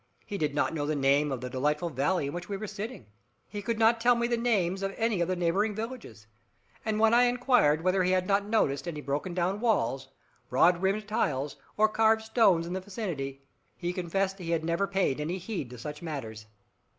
He 0.25 0.39
did 0.39 0.55
not 0.55 0.73
know 0.73 0.87
the 0.87 0.95
name 0.95 1.31
of 1.31 1.41
the 1.41 1.49
delightful 1.51 1.91
valley 1.91 2.25
in 2.25 2.33
which 2.33 2.49
we 2.49 2.57
were 2.57 2.65
sitting, 2.65 3.05
he 3.47 3.61
could 3.61 3.77
not 3.77 4.01
tell 4.01 4.15
me 4.15 4.25
the 4.25 4.35
names 4.35 4.81
of 4.81 4.95
any 4.97 5.21
of 5.21 5.27
the 5.27 5.35
neighbouring 5.35 5.75
villages, 5.75 6.25
and 6.83 6.99
when 6.99 7.13
I 7.13 7.25
inquired 7.25 7.83
whether 7.83 8.01
he 8.01 8.09
had 8.09 8.25
not 8.25 8.43
noticed 8.43 8.87
any 8.87 8.99
broken 9.01 9.35
down 9.35 9.59
walls, 9.59 10.07
broad 10.49 10.81
rimmed 10.81 11.07
tiles, 11.07 11.55
or 11.77 11.87
carved 11.87 12.23
stones 12.23 12.65
in 12.65 12.73
the 12.73 12.81
vicinity, 12.81 13.43
he 13.77 13.93
confessed 13.93 14.39
he 14.39 14.49
had 14.49 14.65
never 14.65 14.87
paid 14.87 15.19
any 15.19 15.37
heed 15.37 15.69
to 15.69 15.77
such 15.77 16.01
matters. 16.01 16.47